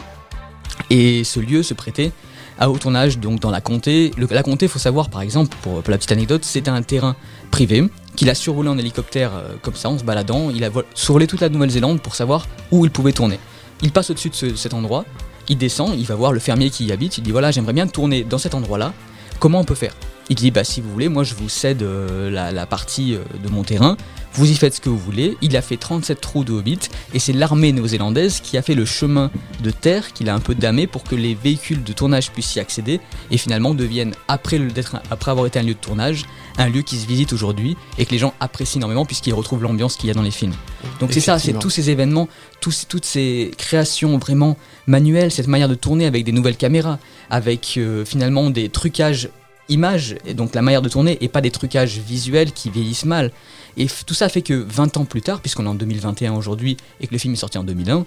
Et 0.90 1.24
ce 1.24 1.40
lieu 1.40 1.64
se 1.64 1.74
prêtait 1.74 2.12
à 2.60 2.70
haut 2.70 2.78
tournage, 2.78 3.20
donc 3.20 3.40
dans 3.40 3.52
la 3.52 3.62
comté. 3.62 4.12
la 4.30 4.44
comté, 4.44 4.68
faut 4.68 4.80
savoir, 4.80 5.10
par 5.10 5.22
exemple, 5.22 5.56
pour, 5.62 5.82
la 5.88 5.98
petite 5.98 6.12
anecdote, 6.12 6.44
c'était 6.44 6.72
un 6.72 6.82
terrain 6.82 7.16
privé 7.52 7.88
qu'il 8.16 8.30
a 8.30 8.36
survolé 8.36 8.70
en 8.70 8.78
hélicoptère 8.78 9.32
euh, 9.36 9.56
comme 9.62 9.76
ça, 9.76 9.90
en 9.90 9.98
se 9.98 10.04
baladant. 10.04 10.50
Il 10.50 10.64
a 10.64 10.70
survolé 10.96 11.28
toute 11.28 11.42
la 11.42 11.50
Nouvelle-Zélande 11.50 12.02
pour 12.02 12.16
savoir 12.16 12.48
où 12.72 12.84
il 12.84 12.92
pouvait 12.92 13.12
tourner. 13.12 13.40
Il 13.84 13.92
passe 13.92 14.10
au-dessus 14.10 14.30
de 14.30 14.56
cet 14.56 14.74
endroit, 14.74 15.06
il 15.50 15.58
descend, 15.58 15.94
il 15.98 16.06
va 16.06 16.16
voir 16.16 16.32
le 16.32 16.40
fermier 16.40 16.70
qui 16.70 16.86
y 16.86 16.92
habite, 16.92 17.18
il 17.20 17.24
dit 17.24 17.32
voilà, 17.32 17.52
j'aimerais 17.52 17.74
bien 17.74 17.86
tourner 17.86 18.24
dans 18.24 18.40
cet 18.40 18.56
endroit-là, 18.56 18.94
comment 19.40 19.60
on 19.60 19.64
peut 19.64 19.76
faire? 19.76 19.94
Il 20.30 20.36
dit 20.36 20.50
bah 20.50 20.64
si 20.64 20.82
vous 20.82 20.92
voulez, 20.92 21.10
moi 21.10 21.24
je 21.24 21.36
vous 21.36 21.48
cède 21.48 21.84
euh, 21.84 22.32
la, 22.32 22.66
partie 22.66 23.14
euh, 23.14 23.20
de 23.44 23.50
mon 23.50 23.64
terrain, 23.64 23.96
vous 24.38 24.52
y 24.52 24.56
faites 24.56 24.76
ce 24.76 24.82
que 24.82 24.90
vous 24.90 25.00
voulez. 25.00 25.36
Il 25.42 25.58
a 25.58 25.64
fait 25.64 25.78
37 25.78 26.22
trous 26.22 26.44
de 26.44 26.54
Hobbit 26.54 26.80
et 27.14 27.20
c'est 27.20 27.34
l'armée 27.34 27.72
néo-zélandaise 27.72 28.40
qui 28.40 28.56
a 28.56 28.62
fait 28.62 28.76
le 28.76 28.86
chemin 28.86 29.32
de 29.64 29.72
terre 29.72 30.14
qu'il 30.14 30.30
a 30.30 30.36
un 30.36 30.40
peu 30.40 30.54
damé 30.54 30.86
pour 30.86 31.04
que 31.04 31.16
les 31.16 31.34
véhicules 31.34 31.84
de 31.84 31.92
tournage 31.92 32.32
puissent 32.32 32.56
y 32.56 32.60
accéder 32.60 33.00
et 33.32 33.38
finalement 33.38 33.74
deviennent, 33.74 34.14
après, 34.28 34.60
le, 34.60 34.70
après 35.10 35.32
avoir 35.32 35.48
été 35.48 35.58
un 35.58 35.64
lieu 35.64 35.74
de 35.74 35.80
tournage, 35.80 36.26
un 36.60 36.70
lieu 36.70 36.84
qui 36.84 36.98
se 36.98 37.08
visite 37.08 37.34
aujourd'hui 37.34 37.76
et 37.98 38.06
que 38.06 38.12
les 38.12 38.20
gens 38.20 38.36
apprécient 38.40 38.80
énormément 38.80 39.06
puisqu'ils 39.06 39.34
retrouvent 39.34 39.64
l'ambiance 39.64 39.96
qu'il 39.96 40.08
y 40.08 40.12
a 40.12 40.14
dans 40.14 40.22
les 40.22 40.32
films. 40.32 40.54
Donc 41.00 41.14
c'est 41.14 41.20
ça, 41.20 41.40
c'est 41.40 41.58
tous 41.58 41.72
ces 41.72 41.90
événements, 41.90 42.30
tous, 42.62 42.86
toutes 42.88 43.06
ces 43.06 43.52
créations 43.58 44.20
vraiment 44.20 44.56
manuelles, 44.86 45.32
cette 45.32 45.48
manière 45.48 45.70
de 45.70 45.76
tourner 45.76 46.06
avec 46.06 46.24
des 46.24 46.32
nouvelles 46.32 46.58
caméras, 46.58 47.00
avec 47.32 47.74
euh, 47.78 48.06
finalement 48.06 48.52
des 48.52 48.70
trucages 48.70 49.30
images, 49.70 50.16
et 50.26 50.34
donc 50.34 50.56
la 50.56 50.62
manière 50.62 50.82
de 50.82 50.90
tourner, 50.90 51.18
et 51.22 51.28
pas 51.28 51.42
des 51.42 51.52
trucages 51.52 51.98
visuels 52.00 52.52
qui 52.52 52.70
vieillissent 52.70 53.06
mal. 53.06 53.32
Et 53.78 53.88
tout 54.06 54.14
ça 54.14 54.28
fait 54.28 54.42
que 54.42 54.54
20 54.54 54.98
ans 54.98 55.06
plus 55.06 55.22
tard, 55.22 55.40
puisqu'on 55.40 55.66
est 55.66 55.70
en 55.70 55.76
2021 55.76 56.34
aujourd'hui 56.34 56.78
et 57.00 57.08
que 57.08 57.14
le 57.14 57.20
film 57.20 57.34
est 57.34 57.38
sorti 57.38 57.58
en 57.58 57.64
2001, 57.64 58.06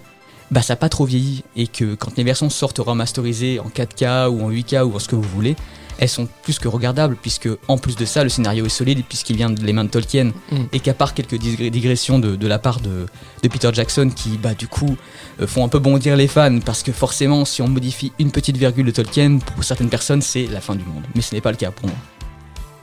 bah 0.50 0.62
ça 0.62 0.72
n'a 0.72 0.76
pas 0.76 0.88
trop 0.88 1.04
vieilli 1.04 1.44
et 1.56 1.68
que 1.68 1.94
quand 1.94 2.16
les 2.16 2.24
versions 2.24 2.50
sortent 2.50 2.78
remasterisées 2.78 3.60
en 3.60 3.68
4K 3.68 4.28
ou 4.28 4.44
en 4.44 4.50
8K 4.50 4.82
ou 4.82 4.96
en 4.96 4.98
ce 4.98 5.06
que 5.06 5.14
vous 5.14 5.22
voulez, 5.22 5.54
elles 5.98 6.08
sont 6.08 6.26
plus 6.42 6.58
que 6.58 6.66
regardables 6.66 7.14
puisque 7.14 7.48
en 7.68 7.78
plus 7.78 7.94
de 7.94 8.04
ça 8.04 8.24
le 8.24 8.30
scénario 8.30 8.66
est 8.66 8.70
solide 8.70 9.04
puisqu'il 9.06 9.36
vient 9.36 9.50
des 9.50 9.72
mains 9.72 9.84
de 9.84 9.90
Tolkien 9.90 10.32
mm. 10.50 10.56
et 10.72 10.80
qu'à 10.80 10.94
part 10.94 11.14
quelques 11.14 11.36
digressions 11.36 12.18
de, 12.18 12.46
la 12.46 12.58
part 12.58 12.80
de, 12.80 13.06
Peter 13.42 13.70
Jackson 13.72 14.10
qui 14.14 14.38
bah 14.38 14.54
du 14.54 14.66
coup 14.66 14.96
euh, 15.40 15.46
font 15.46 15.64
un 15.64 15.68
peu 15.68 15.78
bondir 15.78 16.16
les 16.16 16.26
fans 16.26 16.58
parce 16.60 16.82
que 16.82 16.90
forcément 16.90 17.44
si 17.44 17.62
on 17.62 17.68
modifie 17.68 18.12
une 18.18 18.32
petite 18.32 18.56
virgule 18.56 18.86
de 18.86 18.90
Tolkien 18.90 19.38
pour 19.38 19.62
certaines 19.62 19.90
personnes 19.90 20.22
c'est 20.22 20.46
la 20.46 20.60
fin 20.60 20.74
du 20.74 20.84
monde 20.84 21.04
mais 21.14 21.20
ce 21.20 21.34
n'est 21.34 21.42
pas 21.42 21.50
le 21.50 21.58
cas 21.58 21.70
pour 21.70 21.86
moi. 21.86 21.96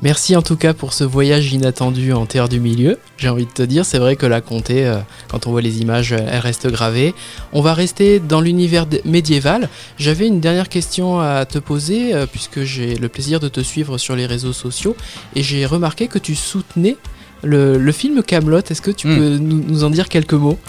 Merci 0.03 0.35
en 0.35 0.43
tout 0.43 0.57
cas 0.57 0.75
pour 0.75 0.93
ce 0.93 1.03
voyage 1.03 1.51
inattendu 1.51 2.13
en 2.13 2.27
terre 2.27 2.49
du 2.49 2.59
milieu. 2.59 2.99
J'ai 3.17 3.29
envie 3.29 3.47
de 3.47 3.51
te 3.51 3.63
dire, 3.63 3.83
c'est 3.83 3.97
vrai 3.97 4.15
que 4.15 4.27
la 4.27 4.41
comté, 4.41 4.85
euh, 4.85 4.99
quand 5.27 5.47
on 5.47 5.51
voit 5.51 5.61
les 5.61 5.81
images, 5.81 6.11
elle 6.11 6.39
reste 6.39 6.67
gravée. 6.67 7.15
On 7.51 7.61
va 7.61 7.73
rester 7.73 8.19
dans 8.19 8.39
l'univers 8.39 8.85
médiéval. 9.05 9.69
J'avais 9.97 10.27
une 10.27 10.39
dernière 10.39 10.69
question 10.69 11.19
à 11.19 11.45
te 11.45 11.57
poser, 11.57 12.13
euh, 12.13 12.27
puisque 12.27 12.61
j'ai 12.61 12.95
le 12.95 13.09
plaisir 13.09 13.39
de 13.39 13.47
te 13.47 13.59
suivre 13.61 13.97
sur 13.97 14.15
les 14.15 14.27
réseaux 14.27 14.53
sociaux, 14.53 14.95
et 15.35 15.41
j'ai 15.41 15.65
remarqué 15.65 16.07
que 16.07 16.19
tu 16.19 16.35
soutenais 16.35 16.95
le, 17.41 17.91
film 17.91 18.21
Camelot. 18.21 18.59
Est-ce 18.69 18.83
que 18.83 18.91
tu 18.91 19.07
hmm. 19.07 19.17
peux 19.17 19.37
nous, 19.37 19.83
en 19.83 19.89
dire 19.89 20.09
quelques 20.09 20.33
mots? 20.33 20.59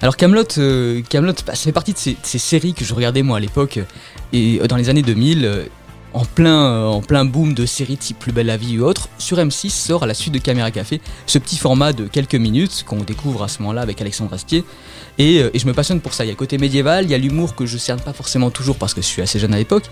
Alors 0.00 0.16
Camelot, 0.16 0.44
euh, 0.56 1.02
Camelot, 1.06 1.34
bah, 1.46 1.54
ça 1.54 1.64
fait 1.64 1.72
partie 1.72 1.92
de 1.92 1.98
ces, 1.98 2.16
ces, 2.22 2.38
séries 2.38 2.72
que 2.72 2.86
je 2.86 2.94
regardais 2.94 3.22
moi 3.22 3.36
à 3.36 3.40
l'époque 3.40 3.78
et 4.32 4.58
dans 4.66 4.76
les 4.76 4.88
années 4.88 5.02
2000 5.02 5.68
en 6.12 6.24
plein, 6.24 6.64
euh, 6.64 6.86
en 6.86 7.00
plein 7.00 7.24
boom 7.24 7.54
de 7.54 7.66
séries 7.66 7.96
type 7.96 8.18
Plus 8.18 8.32
belle 8.32 8.46
la 8.46 8.56
vie 8.56 8.78
ou 8.78 8.84
autre, 8.84 9.08
sur 9.18 9.38
M6 9.38 9.70
sort 9.70 10.02
à 10.02 10.06
la 10.06 10.14
suite 10.14 10.34
de 10.34 10.38
Caméra 10.38 10.70
Café 10.70 11.00
ce 11.26 11.38
petit 11.38 11.56
format 11.56 11.92
de 11.92 12.06
quelques 12.06 12.34
minutes 12.34 12.84
qu'on 12.86 12.98
découvre 12.98 13.42
à 13.42 13.48
ce 13.48 13.60
moment-là 13.60 13.82
avec 13.82 14.00
Alexandre 14.00 14.32
Astier. 14.32 14.64
Euh, 15.20 15.50
et, 15.52 15.58
je 15.58 15.66
me 15.66 15.72
passionne 15.72 16.00
pour 16.00 16.14
ça. 16.14 16.24
Il 16.24 16.28
y 16.28 16.30
a 16.30 16.32
le 16.32 16.36
côté 16.38 16.58
médiéval, 16.58 17.04
il 17.04 17.10
y 17.10 17.14
a 17.14 17.18
l'humour 17.18 17.54
que 17.54 17.66
je 17.66 17.76
cerne 17.78 18.00
pas 18.00 18.12
forcément 18.12 18.50
toujours 18.50 18.76
parce 18.76 18.94
que 18.94 19.02
je 19.02 19.06
suis 19.06 19.22
assez 19.22 19.38
jeune 19.38 19.54
à 19.54 19.58
l'époque. 19.58 19.84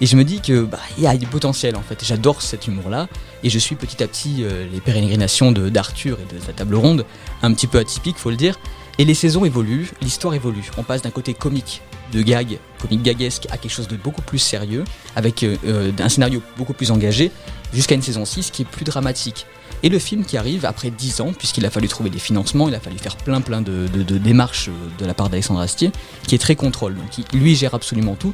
Et 0.00 0.06
je 0.06 0.16
me 0.16 0.24
dis 0.24 0.40
que 0.40 0.62
bah, 0.62 0.78
y 0.98 1.06
a 1.06 1.16
du 1.16 1.26
potentiel 1.26 1.76
en 1.76 1.82
fait. 1.82 2.04
J'adore 2.04 2.42
cet 2.42 2.66
humour-là. 2.66 3.08
Et 3.42 3.50
je 3.50 3.58
suis 3.58 3.76
petit 3.76 4.02
à 4.02 4.06
petit 4.06 4.42
euh, 4.42 4.66
les 4.72 4.80
pérégrinations 4.80 5.52
d'Arthur 5.52 6.18
et 6.20 6.34
de 6.34 6.40
sa 6.40 6.52
table 6.52 6.74
ronde, 6.74 7.04
un 7.42 7.52
petit 7.52 7.66
peu 7.66 7.78
atypique, 7.78 8.16
faut 8.16 8.30
le 8.30 8.36
dire. 8.36 8.58
Et 8.98 9.04
les 9.04 9.14
saisons 9.14 9.44
évoluent, 9.44 9.90
l'histoire 10.00 10.34
évolue. 10.34 10.70
On 10.78 10.82
passe 10.82 11.02
d'un 11.02 11.10
côté 11.10 11.34
comique 11.34 11.82
de 12.12 12.22
gag, 12.22 12.58
comique 12.80 13.02
gaguesque, 13.02 13.46
à 13.50 13.56
quelque 13.56 13.72
chose 13.72 13.88
de 13.88 13.96
beaucoup 13.96 14.22
plus 14.22 14.38
sérieux, 14.38 14.84
avec 15.16 15.42
euh, 15.42 15.56
euh, 15.66 15.92
un 15.98 16.08
scénario 16.08 16.42
beaucoup 16.56 16.74
plus 16.74 16.90
engagé, 16.90 17.30
jusqu'à 17.72 17.94
une 17.94 18.02
saison 18.02 18.24
6 18.24 18.50
qui 18.50 18.62
est 18.62 18.66
plus 18.66 18.84
dramatique. 18.84 19.46
Et 19.82 19.88
le 19.88 19.98
film 19.98 20.24
qui 20.24 20.36
arrive 20.36 20.64
après 20.64 20.90
10 20.90 21.20
ans, 21.20 21.32
puisqu'il 21.36 21.66
a 21.66 21.70
fallu 21.70 21.88
trouver 21.88 22.08
des 22.10 22.18
financements, 22.18 22.68
il 22.68 22.74
a 22.74 22.80
fallu 22.80 22.98
faire 22.98 23.16
plein 23.16 23.40
plein 23.40 23.60
de, 23.60 23.86
démarches 24.18 24.68
euh, 24.68 24.72
de 24.98 25.06
la 25.06 25.14
part 25.14 25.28
d'Alexandre 25.28 25.60
Astier, 25.60 25.90
qui 26.26 26.34
est 26.34 26.38
très 26.38 26.56
contrôle, 26.56 26.94
donc 26.94 27.26
lui 27.32 27.54
gère 27.54 27.74
absolument 27.74 28.14
tout. 28.14 28.32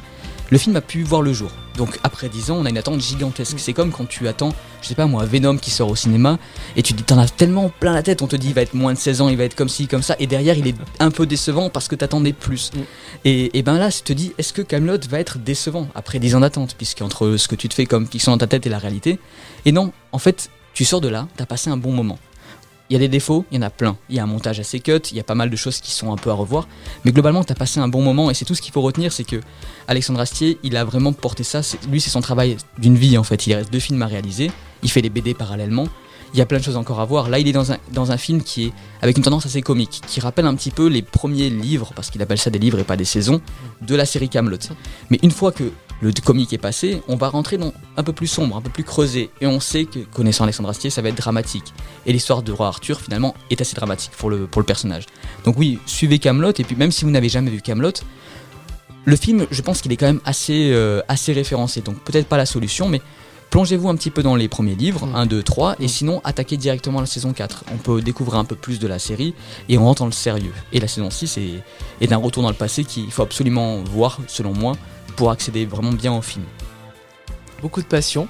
Le 0.51 0.57
film 0.57 0.75
a 0.75 0.81
pu 0.81 1.01
voir 1.03 1.21
le 1.21 1.31
jour. 1.33 1.49
Donc 1.77 1.97
après 2.03 2.27
10 2.27 2.51
ans, 2.51 2.57
on 2.59 2.65
a 2.65 2.69
une 2.69 2.77
attente 2.77 2.99
gigantesque. 2.99 3.57
C'est 3.57 3.71
comme 3.71 3.91
quand 3.91 4.07
tu 4.07 4.27
attends, 4.27 4.53
je 4.81 4.87
sais 4.89 4.95
pas 4.95 5.05
moi, 5.05 5.25
Venom 5.25 5.57
qui 5.57 5.71
sort 5.71 5.89
au 5.89 5.95
cinéma, 5.95 6.37
et 6.75 6.83
tu 6.83 6.91
te 6.93 6.97
dis, 6.97 7.03
t'en 7.03 7.17
as 7.17 7.29
tellement 7.29 7.71
plein 7.79 7.93
la 7.93 8.03
tête, 8.03 8.21
on 8.21 8.27
te 8.27 8.35
dit, 8.35 8.49
il 8.49 8.53
va 8.53 8.61
être 8.61 8.73
moins 8.73 8.93
de 8.93 8.97
16 8.97 9.21
ans, 9.21 9.29
il 9.29 9.37
va 9.37 9.45
être 9.45 9.55
comme 9.55 9.69
ci, 9.69 9.87
comme 9.87 10.03
ça, 10.03 10.15
et 10.19 10.27
derrière, 10.27 10.57
il 10.57 10.67
est 10.67 10.75
un 10.99 11.09
peu 11.09 11.25
décevant 11.25 11.69
parce 11.69 11.87
que 11.87 11.95
t'attendais 11.95 12.33
plus. 12.33 12.71
Et, 13.23 13.57
et 13.57 13.63
ben 13.63 13.77
là, 13.77 13.89
tu 13.89 14.01
te 14.01 14.13
dis, 14.13 14.33
est-ce 14.37 14.51
que 14.51 14.61
Camelot 14.61 14.99
va 15.09 15.19
être 15.19 15.39
décevant 15.39 15.87
après 15.95 16.19
10 16.19 16.35
ans 16.35 16.41
d'attente, 16.41 16.75
puisque 16.77 17.01
entre 17.01 17.37
ce 17.37 17.47
que 17.47 17.55
tu 17.55 17.69
te 17.69 17.73
fais 17.73 17.85
comme 17.85 18.05
fiction 18.05 18.33
dans 18.33 18.37
ta 18.37 18.47
tête 18.47 18.67
et 18.67 18.69
la 18.69 18.79
réalité, 18.79 19.19
et 19.65 19.71
non, 19.71 19.93
en 20.11 20.19
fait, 20.19 20.49
tu 20.73 20.83
sors 20.83 20.99
de 20.99 21.07
là, 21.07 21.27
t'as 21.37 21.45
passé 21.45 21.69
un 21.69 21.77
bon 21.77 21.93
moment. 21.93 22.19
Il 22.91 22.95
y 22.95 22.97
a 22.97 22.99
des 22.99 23.07
défauts, 23.07 23.45
il 23.51 23.55
y 23.55 23.57
en 23.57 23.61
a 23.61 23.69
plein. 23.69 23.95
Il 24.09 24.17
y 24.17 24.19
a 24.19 24.23
un 24.23 24.27
montage 24.27 24.59
assez 24.59 24.81
cut, 24.81 24.99
il 25.11 25.15
y 25.15 25.21
a 25.21 25.23
pas 25.23 25.33
mal 25.33 25.49
de 25.49 25.55
choses 25.55 25.79
qui 25.79 25.93
sont 25.93 26.11
un 26.11 26.17
peu 26.17 26.29
à 26.29 26.33
revoir. 26.33 26.67
Mais 27.05 27.13
globalement, 27.13 27.41
tu 27.41 27.53
as 27.53 27.55
passé 27.55 27.79
un 27.79 27.87
bon 27.87 28.01
moment 28.01 28.29
et 28.29 28.33
c'est 28.33 28.43
tout 28.43 28.53
ce 28.53 28.61
qu'il 28.61 28.73
faut 28.73 28.81
retenir 28.81 29.13
c'est 29.13 29.23
que 29.23 29.39
Alexandre 29.87 30.19
Astier, 30.19 30.59
il 30.61 30.75
a 30.75 30.83
vraiment 30.83 31.13
porté 31.13 31.45
ça. 31.45 31.61
Lui, 31.89 32.01
c'est 32.01 32.09
son 32.09 32.19
travail 32.19 32.57
d'une 32.79 32.97
vie 32.97 33.17
en 33.17 33.23
fait. 33.23 33.47
Il 33.47 33.53
reste 33.53 33.71
deux 33.71 33.79
films 33.79 34.01
à 34.01 34.07
réaliser. 34.07 34.51
Il 34.83 34.91
fait 34.91 34.99
les 34.99 35.09
BD 35.09 35.33
parallèlement. 35.33 35.87
Il 36.33 36.39
y 36.39 36.41
a 36.41 36.45
plein 36.45 36.59
de 36.59 36.63
choses 36.63 36.77
encore 36.77 36.99
à 36.99 37.05
voir. 37.05 37.29
Là, 37.29 37.39
il 37.39 37.47
est 37.47 37.51
dans 37.51 37.71
un, 37.73 37.77
dans 37.91 38.11
un 38.11 38.17
film 38.17 38.41
qui 38.41 38.65
est 38.65 38.73
avec 39.01 39.17
une 39.17 39.23
tendance 39.23 39.45
assez 39.45 39.61
comique, 39.61 40.01
qui 40.07 40.21
rappelle 40.21 40.45
un 40.45 40.55
petit 40.55 40.71
peu 40.71 40.87
les 40.87 41.01
premiers 41.01 41.49
livres, 41.49 41.91
parce 41.95 42.09
qu'il 42.09 42.21
appelle 42.21 42.37
ça 42.37 42.49
des 42.49 42.59
livres 42.59 42.79
et 42.79 42.83
pas 42.83 42.95
des 42.95 43.05
saisons, 43.05 43.41
de 43.81 43.95
la 43.95 44.05
série 44.05 44.29
Camelot. 44.29 44.57
Mais 45.09 45.19
une 45.23 45.31
fois 45.31 45.51
que 45.51 45.71
le 46.01 46.11
comique 46.23 46.51
est 46.53 46.57
passé, 46.57 47.01
on 47.07 47.15
va 47.15 47.29
rentrer 47.29 47.57
dans 47.57 47.73
un 47.97 48.03
peu 48.03 48.13
plus 48.13 48.27
sombre, 48.27 48.55
un 48.55 48.61
peu 48.61 48.69
plus 48.69 48.83
creusé. 48.83 49.29
Et 49.39 49.47
on 49.47 49.59
sait 49.59 49.85
que, 49.85 49.99
connaissant 49.99 50.45
Alexandre 50.45 50.69
Astier, 50.69 50.89
ça 50.89 51.01
va 51.01 51.09
être 51.09 51.17
dramatique. 51.17 51.73
Et 52.05 52.13
l'histoire 52.13 52.41
de 52.41 52.51
Roi 52.51 52.67
Arthur, 52.67 52.99
finalement, 52.99 53.35
est 53.49 53.61
assez 53.61 53.75
dramatique 53.75 54.11
pour 54.17 54.29
le, 54.29 54.47
pour 54.47 54.61
le 54.61 54.65
personnage. 54.65 55.05
Donc 55.45 55.57
oui, 55.57 55.79
suivez 55.85 56.17
Camelot, 56.17 56.53
et 56.57 56.63
puis 56.63 56.75
même 56.75 56.91
si 56.91 57.05
vous 57.05 57.11
n'avez 57.11 57.29
jamais 57.29 57.51
vu 57.51 57.61
Camelot, 57.61 57.91
le 59.05 59.15
film, 59.15 59.47
je 59.49 59.61
pense 59.61 59.81
qu'il 59.81 59.91
est 59.91 59.97
quand 59.97 60.07
même 60.07 60.21
assez, 60.25 60.71
euh, 60.73 61.01
assez 61.07 61.33
référencé. 61.33 61.81
Donc 61.81 61.99
peut-être 61.99 62.27
pas 62.27 62.37
la 62.37 62.45
solution, 62.45 62.87
mais 62.87 63.01
plongez-vous 63.51 63.87
un 63.89 63.95
petit 63.95 64.09
peu 64.09 64.23
dans 64.23 64.35
les 64.35 64.47
premiers 64.47 64.73
livres, 64.75 65.05
Mm. 65.05 65.15
1, 65.15 65.25
2, 65.27 65.43
3, 65.43 65.75
et 65.79 65.85
Mm. 65.85 65.87
sinon 65.89 66.21
attaquez 66.23 66.57
directement 66.57 66.99
la 66.99 67.05
saison 67.05 67.33
4. 67.33 67.65
On 67.71 67.77
peut 67.77 68.01
découvrir 68.01 68.39
un 68.39 68.45
peu 68.45 68.55
plus 68.55 68.79
de 68.79 68.87
la 68.87 68.97
série, 68.97 69.35
et 69.69 69.77
on 69.77 69.85
rentre 69.85 69.99
dans 69.99 70.05
le 70.07 70.11
sérieux. 70.11 70.53
Et 70.73 70.79
la 70.79 70.87
saison 70.87 71.09
6 71.11 71.37
est, 71.37 71.61
est 72.01 72.11
un 72.11 72.17
retour 72.17 72.41
dans 72.43 72.49
le 72.49 72.55
passé 72.55 72.83
qu'il 72.83 73.11
faut 73.11 73.21
absolument 73.21 73.83
voir, 73.83 74.19
selon 74.27 74.53
moi, 74.53 74.73
pour 75.17 75.29
accéder 75.29 75.65
vraiment 75.65 75.91
bien 75.91 76.13
au 76.17 76.21
film. 76.21 76.45
Beaucoup 77.61 77.81
de 77.81 77.87
passion, 77.87 78.27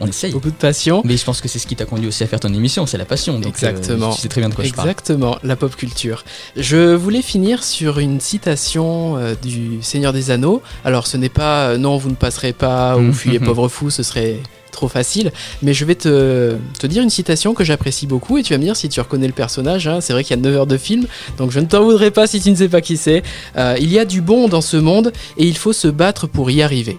On 0.00 0.06
essaye. 0.06 0.32
beaucoup 0.32 0.50
de 0.50 0.54
passion. 0.54 1.02
Mais 1.04 1.16
je 1.16 1.24
pense 1.24 1.40
que 1.40 1.48
c'est 1.48 1.58
ce 1.58 1.66
qui 1.66 1.76
t'a 1.76 1.84
conduit 1.84 2.08
aussi 2.08 2.22
à 2.22 2.26
faire 2.26 2.40
ton 2.40 2.52
émission, 2.54 2.86
c'est 2.86 2.98
la 2.98 3.04
passion. 3.04 3.38
Donc, 3.38 3.48
Exactement. 3.48 4.10
euh, 4.10 4.14
tu 4.14 4.20
sais 4.22 4.28
très 4.28 4.40
bien 4.40 4.48
de 4.48 4.54
quoi 4.54 4.64
je 4.64 4.72
parle. 4.72 4.88
Exactement, 4.88 5.36
la 5.44 5.56
pop 5.56 5.74
culture. 5.76 6.24
Je 6.56 6.94
voulais 6.94 7.22
finir 7.22 7.62
sur 7.64 7.98
une 7.98 8.18
citation 8.20 9.16
euh, 9.16 9.34
du 9.42 9.82
Seigneur 9.82 10.12
des 10.12 10.30
Anneaux. 10.30 10.62
Alors 10.84 11.06
ce 11.06 11.16
n'est 11.16 11.28
pas 11.28 11.68
euh, 11.70 11.78
non, 11.78 11.96
vous 11.98 12.10
ne 12.10 12.14
passerez 12.14 12.52
pas 12.52 12.96
ou 12.96 13.00
Mhm. 13.00 13.12
fuyez 13.12 13.38
pauvre 13.40 13.68
fou, 13.68 13.90
ce 13.90 14.02
serait 14.02 14.38
trop 14.72 14.88
facile. 14.88 15.32
Mais 15.62 15.74
je 15.74 15.84
vais 15.84 15.96
te, 15.96 16.54
te 16.78 16.86
dire 16.86 17.02
une 17.02 17.10
citation 17.10 17.54
que 17.54 17.64
j'apprécie 17.64 18.06
beaucoup 18.06 18.38
et 18.38 18.42
tu 18.42 18.52
vas 18.54 18.58
me 18.58 18.62
dire 18.64 18.76
si 18.76 18.88
tu 18.88 19.00
reconnais 19.00 19.26
le 19.26 19.32
personnage. 19.32 19.86
hein. 19.88 20.00
C'est 20.00 20.12
vrai 20.12 20.22
qu'il 20.24 20.36
y 20.36 20.38
a 20.38 20.42
9 20.42 20.56
heures 20.56 20.66
de 20.66 20.76
film, 20.78 21.06
donc 21.38 21.50
je 21.50 21.60
ne 21.60 21.66
t'en 21.66 21.82
voudrais 21.82 22.10
pas 22.12 22.26
si 22.26 22.40
tu 22.40 22.50
ne 22.50 22.54
sais 22.56 22.68
pas 22.68 22.80
qui 22.80 22.96
c'est. 22.96 23.22
Euh, 23.56 23.76
il 23.80 23.92
y 23.92 23.98
a 23.98 24.04
du 24.04 24.20
bon 24.20 24.48
dans 24.48 24.60
ce 24.62 24.76
monde 24.76 25.12
et 25.36 25.46
il 25.46 25.56
faut 25.58 25.72
se 25.72 25.88
battre 25.88 26.26
pour 26.26 26.50
y 26.50 26.62
arriver. 26.62 26.98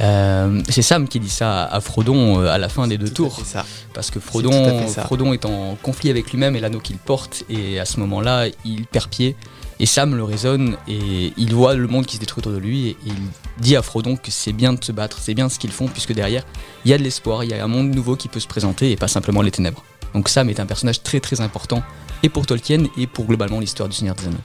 Euh, 0.00 0.62
c'est 0.68 0.82
Sam 0.82 1.08
qui 1.08 1.20
dit 1.20 1.28
ça 1.28 1.64
à 1.64 1.80
Frodon 1.80 2.40
euh, 2.40 2.48
à 2.48 2.58
la 2.58 2.68
fin 2.68 2.86
des 2.86 2.96
deux 2.96 3.08
Tout 3.08 3.24
tours. 3.24 3.42
ça. 3.44 3.66
Parce 3.92 4.10
que 4.10 4.18
Frodon, 4.20 4.86
ça. 4.88 5.02
Frodon 5.02 5.32
est 5.32 5.44
en 5.44 5.76
conflit 5.82 6.10
avec 6.10 6.30
lui-même 6.30 6.56
et 6.56 6.60
l'anneau 6.60 6.80
qu'il 6.80 6.96
porte. 6.96 7.44
Et 7.50 7.78
à 7.78 7.84
ce 7.84 8.00
moment-là, 8.00 8.46
il 8.64 8.86
perd 8.86 9.08
pied. 9.08 9.36
Et 9.78 9.86
Sam 9.86 10.14
le 10.14 10.24
raisonne 10.24 10.76
et 10.86 11.32
il 11.38 11.54
voit 11.54 11.74
le 11.74 11.86
monde 11.86 12.04
qui 12.04 12.16
se 12.16 12.20
détruit 12.20 12.40
autour 12.40 12.52
de 12.52 12.58
lui. 12.58 12.88
Et 12.88 12.96
il 13.06 13.14
dit 13.60 13.76
à 13.76 13.82
Frodon 13.82 14.16
que 14.16 14.30
c'est 14.30 14.52
bien 14.52 14.72
de 14.72 14.84
se 14.84 14.92
battre, 14.92 15.18
c'est 15.20 15.34
bien 15.34 15.48
ce 15.48 15.58
qu'ils 15.58 15.72
font, 15.72 15.88
puisque 15.88 16.12
derrière, 16.12 16.44
il 16.84 16.90
y 16.90 16.94
a 16.94 16.98
de 16.98 17.02
l'espoir, 17.02 17.44
il 17.44 17.50
y 17.50 17.54
a 17.54 17.64
un 17.64 17.68
monde 17.68 17.94
nouveau 17.94 18.14
qui 18.16 18.28
peut 18.28 18.40
se 18.40 18.46
présenter 18.46 18.90
et 18.90 18.96
pas 18.96 19.08
simplement 19.08 19.40
les 19.42 19.50
ténèbres. 19.50 19.82
Donc 20.12 20.28
Sam 20.28 20.50
est 20.50 20.60
un 20.60 20.66
personnage 20.66 21.02
très 21.02 21.20
très 21.20 21.40
important, 21.40 21.82
et 22.22 22.28
pour 22.28 22.44
Tolkien, 22.44 22.84
et 22.98 23.06
pour 23.06 23.26
globalement 23.26 23.60
l'histoire 23.60 23.88
du 23.88 23.96
Seigneur 23.96 24.16
des 24.16 24.26
Anneaux. 24.26 24.36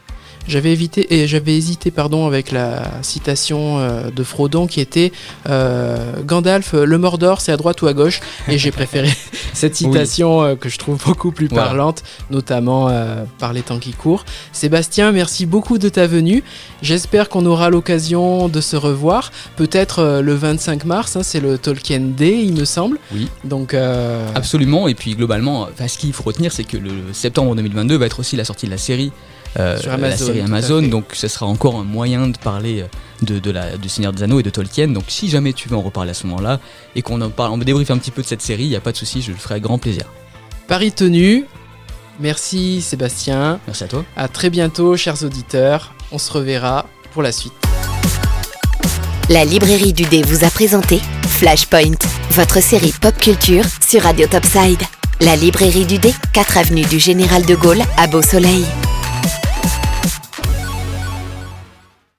J'avais 0.48 0.72
évité 0.72 1.14
et 1.16 1.28
j'avais 1.28 1.56
hésité 1.56 1.92
pardon 1.92 2.28
avec 2.28 2.52
la 2.52 2.84
citation 3.02 3.80
euh, 3.80 4.12
de 4.12 4.24
Frodon 4.24 4.68
qui 4.68 4.80
était 4.82 5.12
euh, 5.50 6.22
Gandalf 6.24 6.74
le 6.74 6.98
Mordor 6.98 7.42
c'est 7.42 7.52
à 7.52 7.58
droite 7.58 7.82
ou 7.82 7.88
à 7.88 7.94
gauche? 7.94 8.20
Et 8.48 8.58
j'ai 8.58 8.72
préféré 8.72 9.10
cette 9.54 9.76
citation 9.76 10.44
euh, 10.44 10.56
que 10.56 10.70
je 10.70 10.78
trouve 10.78 11.00
beaucoup 11.04 11.32
plus 11.32 11.48
Voilà. 11.48 11.66
parlante 11.66 12.04
notamment 12.30 12.90
euh, 12.90 13.24
par 13.40 13.54
les 13.54 13.62
temps 13.62 13.80
qui 13.80 13.94
courent. 13.94 14.26
Sébastien 14.52 15.12
merci 15.12 15.46
beaucoup 15.46 15.78
de 15.78 15.90
ta 15.90 16.08
venue. 16.08 16.44
J'espère 16.82 17.30
qu'on 17.30 17.46
aura 17.46 17.70
l'occasion 17.70 18.48
de 18.48 18.62
se 18.62 18.76
revoir 18.76 19.32
peut-être 19.56 20.00
euh, 20.00 20.22
le 20.22 20.34
25 20.36 20.86
mars 20.86 21.16
hein, 21.16 21.24
c'est 21.24 21.40
le 21.40 21.58
Tolkien 21.58 22.00
Day 22.02 22.42
il 22.44 22.54
me 22.54 22.66
semble. 22.66 23.00
Oui. 23.14 23.28
Donc 23.44 23.74
euh, 23.74 24.28
Absolument, 24.36 24.88
et 24.88 24.94
puis 24.96 25.16
globalement, 25.16 25.68
ce 25.88 25.98
qu'il 25.98 26.14
faut 26.14 26.24
retenir, 26.24 26.52
c'est 26.52 26.64
que 26.64 26.78
le 26.78 26.92
septembre 27.14 27.56
2022 27.56 27.98
va 27.98 28.06
être 28.06 28.20
aussi 28.20 28.36
la 28.36 28.46
sortie 28.46 28.66
de 28.66 28.72
la 28.72 28.78
série. 28.78 29.12
Euh, 29.58 29.78
Sur 29.78 29.90
la 29.90 29.96
Amazon, 29.96 30.26
série 30.26 30.42
Amazon, 30.42 30.82
donc 30.84 31.06
ce 31.14 31.28
sera 31.28 31.46
encore 31.46 31.76
un 31.76 31.84
moyen 31.84 32.28
de 32.28 32.38
parler 32.38 32.82
euh, 32.82 32.86
de, 33.22 33.40
de 33.40 33.52
la, 33.52 33.78
du 33.78 33.90
Seigneur 33.90 34.14
des 34.14 34.24
Anneaux 34.24 34.40
et 34.40 34.44
de 34.44 34.50
Tolkien. 34.50 34.88
Donc 34.88 35.06
si 35.08 35.30
jamais 35.30 35.54
tu 35.54 35.70
veux 35.70 35.76
en 35.78 35.82
reparler 35.82 36.12
à 36.12 36.14
ce 36.14 36.28
moment-là 36.28 36.60
et 36.96 37.02
qu'on 37.02 37.22
en 37.22 37.30
parle, 37.30 37.52
on 37.52 37.58
débriefe 37.58 37.92
un 37.92 37.98
petit 37.98 38.12
peu 38.12 38.22
de 38.22 38.28
cette 38.28 38.42
série, 38.42 38.64
il 38.64 38.70
n'y 38.70 38.76
a 38.76 38.82
pas 38.82 38.92
de 38.92 38.98
souci, 38.98 39.22
je 39.22 39.32
le 39.32 39.38
ferai 39.38 39.56
avec 39.56 39.64
grand 39.64 39.78
plaisir. 39.78 40.06
Paris 40.68 40.92
tenu. 40.92 41.46
Merci 42.20 42.82
Sébastien. 42.82 43.60
Merci 43.68 43.84
à 43.84 43.88
toi. 43.88 44.06
À 44.16 44.28
très 44.28 44.50
bientôt, 44.50 44.96
chers 44.96 45.24
auditeurs. 45.24 45.94
On 46.12 46.18
se 46.18 46.32
reverra 46.32 46.86
pour 47.12 47.24
la 47.24 47.32
suite. 47.32 47.54
La 49.30 49.44
librairie 49.44 49.92
du 49.94 50.04
dé 50.04 50.22
vous 50.22 50.46
a 50.46 50.50
présenté 50.50 51.02
Flashpoint, 51.28 51.98
votre 52.32 52.62
série 52.62 52.94
pop 53.02 53.18
culture 53.18 53.64
sur 53.86 54.04
Radio 54.04 54.28
Topside. 54.28 54.82
La 55.20 55.36
librairie 55.36 55.86
du 55.86 55.98
dé, 55.98 56.14
4 56.34 56.58
avenue 56.58 56.84
du 56.84 57.00
Général 57.00 57.46
de 57.46 57.56
Gaulle 57.56 57.82
à 57.98 58.08
Beau 58.08 58.22
Soleil. 58.22 58.66